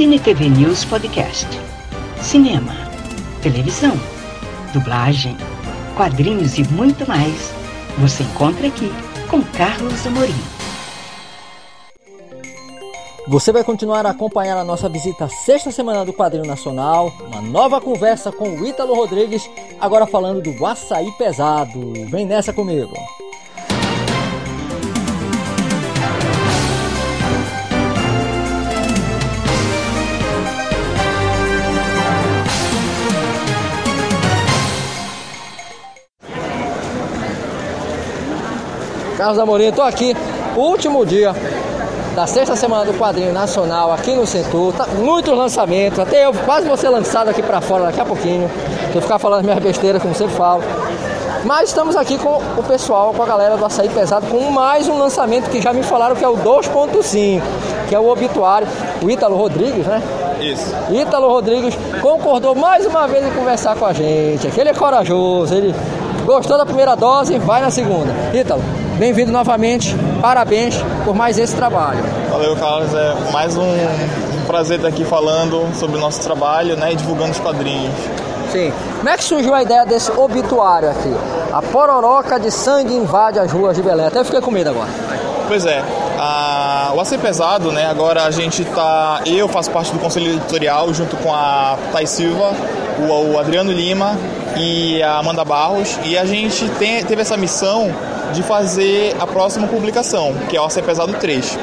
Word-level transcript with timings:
Cine 0.00 0.18
TV 0.18 0.48
News 0.48 0.82
Podcast. 0.86 1.46
Cinema, 2.22 2.72
televisão, 3.42 3.92
dublagem, 4.72 5.36
quadrinhos 5.94 6.56
e 6.56 6.64
muito 6.72 7.06
mais. 7.06 7.52
Você 7.98 8.22
encontra 8.22 8.68
aqui 8.68 8.90
com 9.28 9.42
Carlos 9.42 10.06
Amorim. 10.06 10.32
Você 13.28 13.52
vai 13.52 13.62
continuar 13.62 14.06
a 14.06 14.12
acompanhar 14.12 14.56
a 14.56 14.64
nossa 14.64 14.88
visita 14.88 15.26
à 15.26 15.28
sexta 15.28 15.70
semana 15.70 16.02
do 16.02 16.14
Quadrinho 16.14 16.46
Nacional, 16.46 17.12
uma 17.26 17.42
nova 17.42 17.78
conversa 17.78 18.32
com 18.32 18.48
o 18.48 18.66
Ítalo 18.66 18.94
Rodrigues, 18.94 19.50
agora 19.78 20.06
falando 20.06 20.40
do 20.40 20.64
Açaí 20.64 21.12
Pesado. 21.18 21.92
Vem 22.08 22.24
nessa 22.24 22.54
comigo. 22.54 22.96
Carlos 39.20 39.38
Amorim, 39.38 39.66
estou 39.66 39.84
aqui, 39.84 40.16
último 40.56 41.04
dia 41.04 41.34
da 42.16 42.26
sexta 42.26 42.56
semana 42.56 42.86
do 42.86 42.94
quadrinho 42.94 43.34
nacional 43.34 43.92
aqui 43.92 44.14
no 44.14 44.26
Centur. 44.26 44.72
Tá, 44.72 44.86
muitos 44.86 45.36
lançamentos, 45.36 45.98
até 45.98 46.24
eu 46.24 46.32
quase 46.32 46.66
vou 46.66 46.74
ser 46.74 46.88
lançado 46.88 47.28
aqui 47.28 47.42
para 47.42 47.60
fora 47.60 47.84
daqui 47.84 48.00
a 48.00 48.04
pouquinho. 48.06 48.50
Vou 48.94 49.02
ficar 49.02 49.18
falando 49.18 49.44
minhas 49.44 49.58
besteiras, 49.58 50.00
como 50.00 50.14
sempre 50.14 50.34
falo. 50.34 50.62
Mas 51.44 51.68
estamos 51.68 51.96
aqui 51.96 52.16
com 52.16 52.40
o 52.56 52.62
pessoal, 52.62 53.12
com 53.12 53.22
a 53.22 53.26
galera 53.26 53.58
do 53.58 53.66
Açaí 53.66 53.90
Pesado, 53.90 54.26
com 54.26 54.50
mais 54.50 54.88
um 54.88 54.96
lançamento 54.96 55.50
que 55.50 55.60
já 55.60 55.74
me 55.74 55.82
falaram 55.82 56.16
que 56.16 56.24
é 56.24 56.28
o 56.28 56.38
2.5, 56.38 57.42
que 57.90 57.94
é 57.94 58.00
o 58.00 58.08
obituário. 58.08 58.66
O 59.02 59.10
Ítalo 59.10 59.36
Rodrigues, 59.36 59.86
né? 59.86 60.02
Isso. 60.40 60.74
Ítalo 60.90 61.28
Rodrigues 61.28 61.76
concordou 62.00 62.54
mais 62.54 62.86
uma 62.86 63.06
vez 63.06 63.26
em 63.26 63.30
conversar 63.32 63.76
com 63.76 63.84
a 63.84 63.92
gente. 63.92 64.46
Aqui 64.46 64.58
ele 64.58 64.70
é 64.70 64.74
corajoso, 64.74 65.54
ele 65.54 65.74
gostou 66.24 66.56
da 66.56 66.64
primeira 66.64 66.94
dose, 66.94 67.38
vai 67.38 67.60
na 67.60 67.70
segunda. 67.70 68.10
Ítalo, 68.32 68.62
Bem-vindo 69.00 69.32
novamente, 69.32 69.96
parabéns 70.20 70.74
por 71.06 71.14
mais 71.14 71.38
esse 71.38 71.56
trabalho. 71.56 72.00
Valeu, 72.30 72.54
Carlos. 72.54 72.94
É 72.94 73.32
mais 73.32 73.56
um, 73.56 73.64
prazer 74.46 74.76
estar 74.76 74.88
aqui 74.88 75.06
falando 75.06 75.74
sobre 75.74 75.96
o 75.96 75.98
nosso 75.98 76.20
trabalho 76.20 76.76
né, 76.76 76.92
e 76.92 76.96
divulgando 76.96 77.30
os 77.30 77.38
quadrinhos. 77.38 77.94
Sim. 78.52 78.70
Como 78.98 79.08
é 79.08 79.16
que 79.16 79.24
surgiu 79.24 79.54
a 79.54 79.62
ideia 79.62 79.86
desse 79.86 80.12
obituário 80.12 80.90
aqui? 80.90 81.14
A 81.50 81.62
pororoca 81.62 82.38
de 82.38 82.50
sangue 82.50 82.92
invade 82.92 83.38
as 83.38 83.50
ruas 83.50 83.74
de 83.74 83.82
Belém. 83.82 84.04
Até 84.04 84.22
fiquei 84.22 84.42
com 84.42 84.50
medo 84.50 84.68
agora. 84.68 84.90
Pois 85.48 85.64
é. 85.64 85.82
A, 86.18 86.92
o 86.94 87.00
AC 87.00 87.16
Pesado, 87.16 87.72
né? 87.72 87.86
Agora 87.86 88.24
a 88.24 88.30
gente 88.30 88.66
tá. 88.66 89.22
Eu 89.24 89.48
faço 89.48 89.70
parte 89.70 89.94
do 89.94 89.98
conselho 89.98 90.32
editorial 90.32 90.92
junto 90.92 91.16
com 91.16 91.32
a 91.32 91.78
Thais 91.90 92.10
Silva, 92.10 92.52
o, 92.98 93.32
o 93.32 93.38
Adriano 93.38 93.72
Lima 93.72 94.14
e 94.58 95.02
a 95.02 95.16
Amanda 95.16 95.42
Barros. 95.42 95.98
E 96.04 96.18
a 96.18 96.26
gente 96.26 96.68
tem, 96.72 97.02
teve 97.02 97.22
essa 97.22 97.38
missão 97.38 97.90
de 98.32 98.42
fazer 98.42 99.16
a 99.18 99.26
próxima 99.26 99.66
publicação, 99.66 100.34
que 100.48 100.56
é 100.56 100.60
o 100.60 100.64
AC 100.64 100.82
Pesado 100.82 101.12
3. 101.14 101.58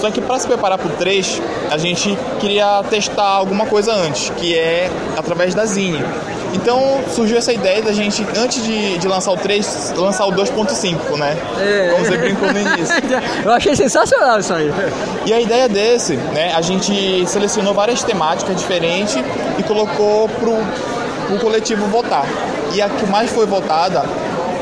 Só 0.00 0.10
que 0.10 0.20
para 0.20 0.38
se 0.38 0.46
preparar 0.46 0.78
para 0.78 0.86
o 0.86 0.96
3, 0.96 1.42
a 1.70 1.76
gente 1.76 2.16
queria 2.38 2.82
testar 2.88 3.24
alguma 3.24 3.66
coisa 3.66 3.92
antes, 3.92 4.30
que 4.30 4.56
é 4.56 4.90
através 5.16 5.54
da 5.54 5.64
Zine. 5.64 6.02
Então 6.54 7.00
surgiu 7.14 7.36
essa 7.36 7.52
ideia 7.52 7.82
da 7.82 7.92
gente, 7.92 8.26
antes 8.36 8.62
de, 8.64 8.96
de 8.98 9.08
lançar 9.08 9.32
o 9.32 9.36
3, 9.36 9.94
lançar 9.96 10.26
o 10.26 10.32
2.5, 10.32 11.16
né? 11.18 11.36
É. 11.60 11.90
Como 11.92 12.04
você 12.04 12.16
brincou 12.16 12.52
no 12.52 12.58
início. 12.58 12.96
Eu 13.44 13.52
achei 13.52 13.76
sensacional 13.76 14.38
isso 14.38 14.54
aí. 14.54 14.72
E 15.26 15.32
a 15.32 15.40
ideia 15.40 15.68
desse, 15.68 16.14
né? 16.16 16.52
A 16.54 16.62
gente 16.62 17.26
selecionou 17.26 17.74
várias 17.74 18.02
temáticas 18.02 18.56
diferentes 18.56 19.16
e 19.58 19.62
colocou 19.64 20.28
para 20.28 21.34
o 21.34 21.38
coletivo 21.38 21.86
votar. 21.86 22.24
E 22.72 22.80
a 22.80 22.88
que 22.88 23.06
mais 23.06 23.30
foi 23.30 23.46
votada 23.46 24.04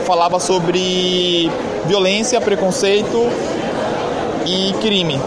falava 0.06 0.38
sobre 0.38 1.50
violência, 1.84 2.40
preconceito 2.40 3.28
e 4.46 4.72
crime. 4.80 5.20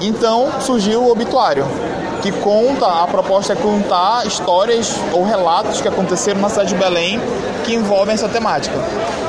Então 0.00 0.48
surgiu 0.60 1.02
o 1.02 1.10
obituário, 1.12 1.66
que 2.22 2.32
conta, 2.32 2.86
a 2.86 3.06
proposta 3.06 3.52
é 3.52 3.56
contar 3.56 4.26
histórias 4.26 4.96
ou 5.12 5.24
relatos 5.24 5.80
que 5.80 5.88
aconteceram 5.88 6.40
na 6.40 6.48
cidade 6.48 6.70
de 6.70 6.74
Belém 6.74 7.20
que 7.64 7.74
envolvem 7.74 8.14
essa 8.14 8.28
temática. 8.28 8.74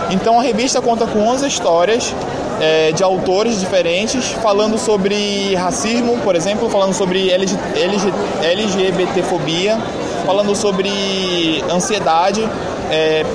Então 0.10 0.40
a 0.40 0.44
revista 0.44 0.82
conta 0.82 1.06
com 1.06 1.20
11 1.28 1.48
histórias 1.48 2.16
é, 2.62 2.92
de 2.92 3.04
autores 3.04 3.60
diferentes, 3.60 4.28
falando 4.42 4.78
sobre 4.78 5.54
racismo, 5.56 6.18
por 6.20 6.36
exemplo, 6.36 6.70
falando 6.70 6.94
sobre 6.94 7.30
LG, 7.30 7.58
LG, 7.76 8.14
LGBTfobia, 8.44 9.78
falando 10.26 10.56
sobre 10.56 11.64
ansiedade, 11.70 12.48
é, 12.90 13.26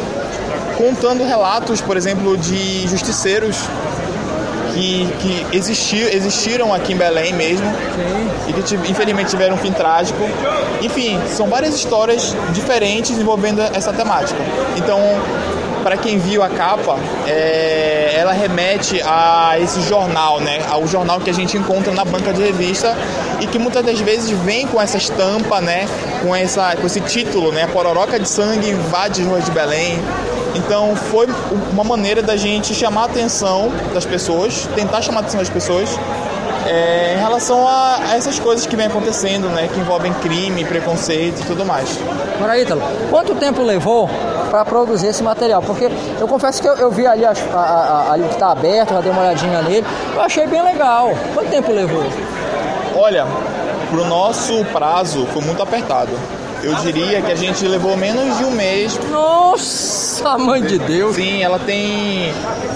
contando 0.77 1.25
relatos, 1.25 1.81
por 1.81 1.97
exemplo, 1.97 2.37
de 2.37 2.87
justiceiros 2.89 3.57
que, 4.77 5.09
que 5.21 5.57
existir, 5.57 6.15
existiram 6.15 6.73
aqui 6.73 6.93
em 6.93 6.97
Belém 6.97 7.33
mesmo 7.33 7.67
Sim. 7.67 8.31
e 8.49 8.53
que 8.53 8.91
infelizmente 8.91 9.31
tiveram 9.31 9.55
um 9.55 9.59
fim 9.59 9.73
trágico. 9.73 10.19
Enfim, 10.83 11.19
são 11.29 11.49
várias 11.49 11.75
histórias 11.75 12.37
diferentes 12.53 13.19
envolvendo 13.19 13.63
essa 13.63 13.93
temática. 13.93 14.39
Então, 14.77 15.01
para 15.83 15.97
quem 15.97 16.19
viu 16.19 16.43
a 16.43 16.49
capa, 16.49 16.99
é, 17.27 18.15
ela 18.17 18.33
remete 18.33 19.01
a 19.03 19.57
esse 19.61 19.81
jornal, 19.83 20.41
né? 20.41 20.61
Ao 20.69 20.87
jornal 20.87 21.21
que 21.21 21.31
a 21.31 21.33
gente 21.33 21.57
encontra 21.57 21.93
na 21.93 22.05
banca 22.05 22.33
de 22.33 22.43
revista 22.43 22.95
e 23.41 23.47
que 23.47 23.59
muitas 23.59 23.85
das 23.85 24.01
vezes 24.01 24.31
vem 24.41 24.67
com 24.67 24.83
essa 24.83 24.97
estampa, 24.97 25.61
né? 25.61 25.89
Com, 26.23 26.35
essa, 26.35 26.77
com 26.77 26.87
esse 26.87 27.01
título, 27.01 27.53
né? 27.53 27.67
Pororoca 27.69 28.19
de 28.19 28.29
sangue 28.29 28.69
invade 28.69 29.23
as 29.23 29.29
ruas 29.29 29.45
de 29.45 29.51
Belém. 29.53 29.99
Então 30.55 30.95
foi 30.97 31.27
uma 31.73 31.85
maneira 31.85 32.23
da 32.23 32.37
gente 32.37 32.75
chamar 32.75 33.03
a 33.03 33.05
atenção 33.07 33.71
das 33.93 34.05
pessoas, 34.05 34.69
tentar 34.75 35.03
chamar 35.03 35.19
a 35.19 35.21
atenção 35.21 35.41
das 35.41 35.51
pessoas 35.51 35.89
é, 36.67 37.15
em 37.15 37.19
relação 37.19 37.67
a, 37.67 37.97
a, 37.97 38.17
essas 38.17 38.39
coisas 38.39 38.67
que 38.67 38.77
vem 38.77 38.87
acontecendo, 38.87 39.49
né? 39.49 39.69
Que 39.73 39.81
envolvem 39.81 40.13
crime, 40.15 40.65
preconceito 40.65 41.41
e 41.41 41.45
tudo 41.45 41.65
mais. 41.65 41.99
Agora, 42.37 42.59
Ítalo, 42.59 42.83
quanto 43.11 43.35
tempo 43.35 43.63
levou 43.63 44.11
para 44.51 44.65
produzir 44.65 45.09
esse 45.09 45.23
material? 45.23 45.63
Porque 45.63 45.89
eu 46.21 46.29
confesso 46.29 46.61
que 46.61 46.69
eu, 46.69 46.75
eu 46.77 46.91
vi 46.91 47.07
ali, 47.07 47.25
a, 47.25 47.33
a, 47.55 48.13
ali 48.13 48.25
que 48.25 48.35
está 48.35 48.51
aberto, 48.51 48.95
já 48.95 49.01
dei 49.01 49.11
uma 49.11 49.23
olhadinha 49.23 49.63
nele, 49.63 49.87
eu 50.15 50.21
achei 50.21 50.47
bem 50.47 50.63
legal. 50.63 51.11
Quanto 51.35 51.51
tempo 51.51 51.73
levou? 51.73 52.05
Olha, 52.95 53.27
pro 53.91 54.05
nosso 54.05 54.65
prazo 54.67 55.27
foi 55.27 55.43
muito 55.43 55.63
apertado. 55.63 56.13
Eu 56.63 56.75
diria 56.77 57.23
que 57.23 57.31
a 57.31 57.35
gente 57.35 57.67
levou 57.67 57.97
menos 57.97 58.39
de 58.39 58.45
um 58.45 58.51
mês. 58.51 58.99
Nossa, 59.11 60.37
mãe 60.39 60.63
de 60.63 60.79
Deus! 60.79 61.17
Sim, 61.17 61.43
ela 61.43 61.59
tem 61.59 62.33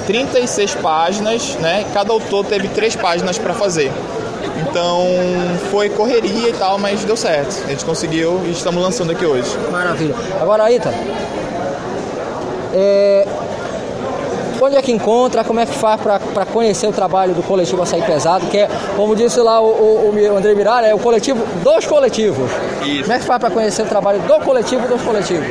36 0.06 0.74
páginas, 0.76 1.54
né? 1.56 1.84
Cada 1.92 2.12
autor 2.12 2.44
teve 2.44 2.68
três 2.68 2.94
páginas 2.94 3.38
para 3.38 3.54
fazer. 3.54 3.90
Então 4.68 5.06
foi 5.70 5.88
correria 5.88 6.48
e 6.48 6.52
tal, 6.52 6.78
mas 6.78 7.04
deu 7.04 7.16
certo. 7.16 7.64
A 7.64 7.70
gente 7.70 7.84
conseguiu 7.84 8.42
e 8.46 8.50
estamos 8.50 8.82
lançando 8.82 9.12
aqui 9.12 9.24
hoje. 9.24 9.50
Maravilha. 9.70 10.14
Agora, 10.40 10.64
Aita, 10.64 10.92
é, 12.72 13.26
Onde 14.62 14.76
é 14.76 14.82
que 14.82 14.92
encontra? 14.92 15.42
Como 15.42 15.58
é 15.58 15.64
que 15.64 15.72
faz 15.72 15.98
para 16.00 16.44
conhecer 16.44 16.86
o 16.86 16.92
trabalho 16.92 17.32
do 17.32 17.42
coletivo 17.42 17.82
Açaí 17.82 18.02
Pesado? 18.02 18.46
Que 18.46 18.58
é, 18.58 18.68
como 18.94 19.16
disse 19.16 19.40
lá 19.40 19.58
o, 19.58 19.66
o, 19.66 20.14
o 20.14 20.36
André 20.36 20.54
Miralha, 20.54 20.86
é 20.86 20.94
o 20.94 20.98
coletivo 20.98 21.42
dos 21.62 21.86
coletivos. 21.86 22.50
Isso. 22.84 23.02
Como 23.02 23.12
é 23.14 23.18
que 23.18 23.24
faz 23.24 23.40
para 23.40 23.50
conhecer 23.50 23.82
o 23.82 23.86
trabalho 23.86 24.20
do 24.20 24.34
coletivo 24.40 24.86
dos 24.86 25.00
coletivos? 25.00 25.46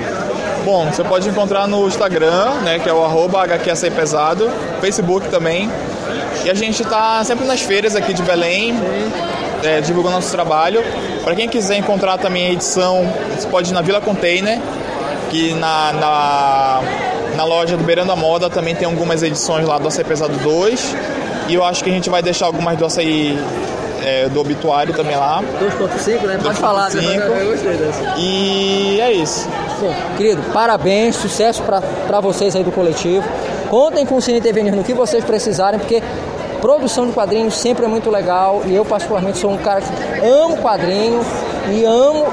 Bom, 0.64 0.86
você 0.86 1.04
pode 1.04 1.28
encontrar 1.28 1.68
no 1.68 1.88
Instagram, 1.88 2.52
né, 2.64 2.78
que 2.78 2.88
é 2.88 2.94
o 2.94 3.04
arroba 3.04 3.48
Pesado, 3.96 4.48
Facebook 4.80 5.28
também. 5.30 5.72
E 6.46 6.50
a 6.50 6.54
gente 6.54 6.84
está 6.84 7.24
sempre 7.24 7.46
nas 7.46 7.62
feiras 7.62 7.96
aqui 7.96 8.14
de 8.14 8.22
Belém, 8.22 8.76
é, 9.64 9.82
divulgando 9.82 10.16
nosso 10.16 10.32
trabalho. 10.32 10.84
Para 11.24 11.36
quem 11.36 11.50
quiser 11.50 11.78
encontrar 11.78 12.20
também 12.20 12.48
a 12.48 12.52
edição, 12.52 13.12
você 13.36 13.48
pode 13.48 13.72
ir 13.72 13.74
na 13.74 13.82
Vila 13.82 14.02
Container, 14.02 14.60
que 15.32 15.54
na, 15.56 15.94
na 15.94 16.82
na 17.40 17.46
loja 17.46 17.78
do 17.78 17.86
Beirando 17.86 18.12
a 18.12 18.18
Moda 18.18 18.50
também 18.50 18.76
tem 18.76 18.86
algumas 18.86 19.24
edições 19.24 19.66
lá 19.66 19.78
do 19.78 19.88
Açaí 19.88 20.04
Pesado 20.04 20.38
2. 20.40 20.96
E 21.48 21.54
eu 21.54 21.64
acho 21.64 21.82
que 21.82 21.90
a 21.90 21.94
gente 21.94 22.10
vai 22.10 22.22
deixar 22.22 22.48
algumas 22.48 22.78
do 22.78 22.86
açaí 22.86 23.40
é, 24.04 24.28
do 24.28 24.42
obituário 24.42 24.94
também 24.94 25.16
lá. 25.16 25.42
2.5, 25.58 26.28
né? 26.28 26.38
Pode 26.44 26.60
falar, 26.60 26.90
né? 26.90 27.16
Eu 27.16 27.52
gostei 27.52 27.78
dessa. 27.78 28.16
E 28.18 29.00
é 29.00 29.14
isso. 29.14 29.48
Bom, 29.80 29.96
querido, 30.18 30.42
parabéns, 30.52 31.16
sucesso 31.16 31.64
para 31.64 32.20
vocês 32.20 32.58
aí 32.58 32.64
do 32.64 32.74
coletivo. 32.74 33.24
Contem 33.70 34.06
com 34.06 34.18
o 34.18 34.22
Cine 34.22 34.42
TV 34.42 34.62
no 34.64 34.84
que 34.84 34.94
vocês 34.94 35.24
precisarem, 35.24 35.80
porque 35.80 36.04
produção 36.60 37.08
de 37.08 37.14
quadrinhos 37.14 37.54
sempre 37.54 37.86
é 37.86 37.88
muito 37.88 38.12
legal 38.12 38.64
e 38.66 38.76
eu 38.76 38.84
particularmente 38.84 39.38
sou 39.38 39.52
um 39.52 39.58
cara 39.58 39.80
que 39.80 40.28
amo 40.28 40.58
quadrinho 40.58 41.22
e 41.72 41.86
amo 41.86 42.26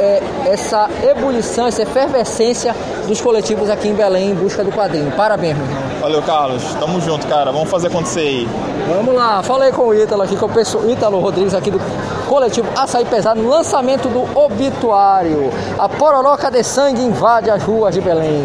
é, 0.00 0.22
essa 0.46 0.88
ebulição, 1.02 1.66
essa 1.66 1.82
efervescência 1.82 2.74
dos 3.06 3.20
coletivos 3.20 3.70
aqui 3.70 3.88
em 3.88 3.94
Belém 3.94 4.30
em 4.30 4.34
busca 4.34 4.62
do 4.64 4.70
quadrinho. 4.70 5.10
Parabéns, 5.12 5.56
meu 5.56 5.66
irmão. 5.66 5.82
Valeu, 6.00 6.22
Carlos. 6.22 6.62
Tamo 6.80 7.00
junto, 7.00 7.26
cara. 7.26 7.52
Vamos 7.52 7.70
fazer 7.70 7.88
acontecer 7.88 8.20
aí. 8.20 8.48
Vamos 8.88 9.14
lá. 9.14 9.42
Falei 9.42 9.70
com 9.70 9.82
o 9.82 9.94
Ítalo 9.94 10.22
aqui, 10.22 10.36
com 10.36 10.46
o 10.46 10.48
pessoal, 10.48 10.88
Ítalo 10.88 11.20
Rodrigues 11.20 11.54
aqui 11.54 11.70
do 11.70 11.80
coletivo 12.28 12.68
Açaí 12.76 13.04
Pesado 13.04 13.40
no 13.40 13.48
lançamento 13.48 14.08
do 14.08 14.38
obituário. 14.38 15.50
A 15.78 15.88
pororoca 15.88 16.50
de 16.50 16.62
sangue 16.64 17.02
invade 17.02 17.50
as 17.50 17.62
ruas 17.62 17.94
de 17.94 18.00
Belém. 18.00 18.44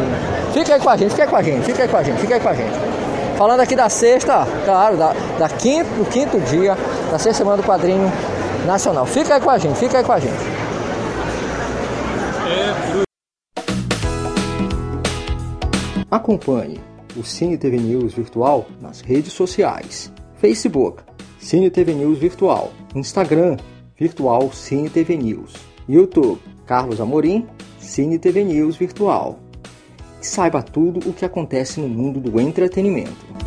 Fica 0.53 0.75
aí 0.75 0.79
com 0.79 0.89
a 0.89 0.97
gente, 0.97 1.11
fica 1.11 1.23
aí 1.23 1.29
com 1.29 1.35
a 1.35 1.41
gente, 1.41 1.65
fica 1.65 1.83
aí 1.83 1.89
com 1.89 1.97
a 1.97 2.03
gente, 2.03 2.19
fica 2.19 2.35
aí 2.35 2.39
com 2.39 2.49
a 2.49 2.53
gente. 2.53 2.97
Falando 3.37 3.59
aqui 3.59 3.75
da 3.75 3.87
sexta, 3.89 4.47
claro, 4.65 4.97
da, 4.97 5.13
da 5.37 5.47
quinto, 5.47 5.89
do 5.91 6.05
quinto 6.05 6.39
dia 6.39 6.75
da 7.11 7.19
sexta 7.19 7.39
semana 7.39 7.57
do 7.57 7.63
quadrinho 7.63 8.11
nacional. 8.67 9.05
Fica 9.05 9.35
aí 9.35 9.41
com 9.41 9.49
a 9.49 9.57
gente, 9.57 9.77
fica 9.77 9.97
aí 9.97 10.03
com 10.03 10.11
a 10.11 10.19
gente. 10.19 10.67
Acompanhe 16.09 16.79
o 17.17 17.23
Cine 17.23 17.57
TV 17.57 17.77
News 17.77 18.13
Virtual 18.13 18.65
nas 18.79 19.01
redes 19.01 19.33
sociais. 19.33 20.11
Facebook, 20.35 21.03
Cine 21.39 21.69
TV 21.69 21.93
News 21.93 22.19
Virtual. 22.19 22.71
Instagram, 22.95 23.57
Virtual 23.99 24.51
Cine 24.53 24.89
TV 24.89 25.17
News. 25.17 25.55
YouTube, 25.89 26.39
Carlos 26.65 27.01
Amorim, 27.01 27.47
Cine 27.79 28.19
TV 28.19 28.43
News 28.43 28.77
Virtual. 28.77 29.39
E 30.21 30.25
saiba 30.25 30.61
tudo 30.61 31.09
o 31.09 31.13
que 31.13 31.25
acontece 31.25 31.79
no 31.79 31.87
mundo 31.87 32.19
do 32.19 32.39
entretenimento. 32.39 33.46